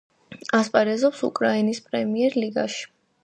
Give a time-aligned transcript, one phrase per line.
[0.59, 2.89] ასპარეზობს უკრაინის პრემიერ-ლიგაში.